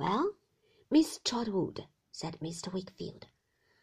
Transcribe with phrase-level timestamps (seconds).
[0.00, 0.32] Well,
[0.90, 2.72] Miss Trotwood, said Mr.
[2.72, 3.26] Wickfield,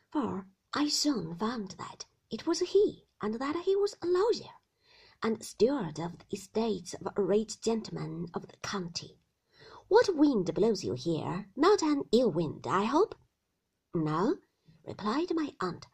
[0.10, 4.50] for I soon found that it was he, and that he was a lawyer,
[5.22, 9.20] and steward of the estates of a rich gentleman of the county.
[9.90, 11.52] What wind blows you here?
[11.56, 13.14] Not an ill wind, I hope?
[13.94, 14.38] No,
[14.88, 15.86] replied my aunt.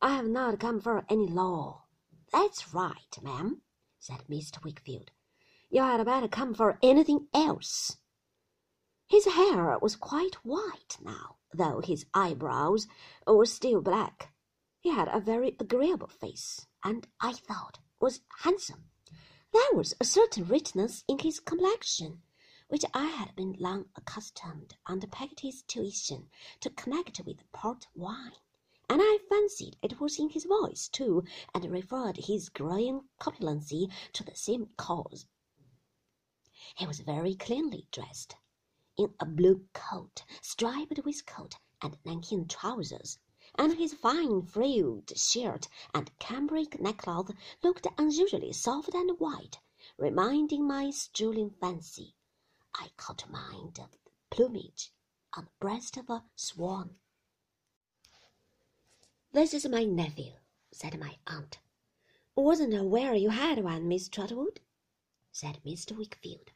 [0.00, 1.84] I have not come for any law.
[2.32, 3.60] That's right, ma'am,
[3.98, 4.64] said Mr.
[4.64, 5.10] Wickfield.
[5.68, 7.98] You had better come for anything else.
[9.10, 12.86] His hair was quite white now, though his eyebrows
[13.26, 14.32] were still black.
[14.78, 18.88] He had a very agreeable face, and I thought was handsome.
[19.52, 22.22] There was a certain richness in his complexion,
[22.68, 28.36] which I had been long accustomed under Peggotty's tuition to connect with port wine,
[28.88, 34.22] and I fancied it was in his voice too, and referred his growing corpulency to
[34.22, 35.26] the same cause.
[36.76, 38.36] He was very cleanly dressed
[39.00, 43.18] in a blue coat, striped waistcoat, and nankeen trousers,
[43.54, 47.30] and his fine frilled shirt and cambric neckcloth
[47.62, 49.58] looked unusually soft and white,
[49.96, 52.14] reminding my strolling fancy.
[52.74, 54.92] I caught mind of the plumage
[55.32, 56.96] on the breast of a swan.
[59.32, 60.34] This is my nephew,
[60.72, 61.58] said my aunt.
[62.36, 64.60] Wasn't aware you had one, Miss Trotwood,
[65.32, 65.96] said Mr.
[65.96, 66.50] Wickfield.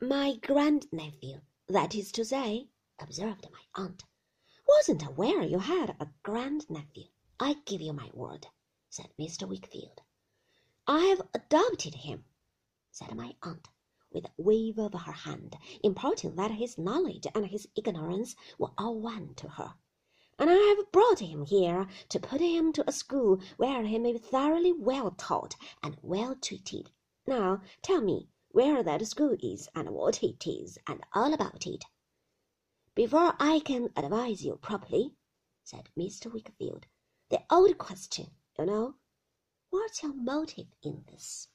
[0.00, 4.04] My grandnephew, that is to say, observed my aunt.
[4.68, 7.08] Wasn't aware you had a grand nephew."
[7.40, 8.46] I give you my word,
[8.88, 9.48] said Mr.
[9.48, 10.02] Wickfield.
[10.86, 12.26] I have adopted him,
[12.90, 13.68] said my aunt,
[14.12, 19.00] with a wave of her hand, importing that his knowledge and his ignorance were all
[19.00, 19.74] one to her.
[20.38, 24.12] And I have brought him here to put him to a school where he may
[24.12, 26.90] be thoroughly well taught and well treated.
[27.26, 31.84] Now tell me, where that school is and what it is and all about it.
[32.94, 35.16] Before I can advise you properly,
[35.64, 36.32] said Mr.
[36.32, 36.84] Wickfield,
[37.30, 38.94] the old question, you know,
[39.70, 41.48] what's your motive in this?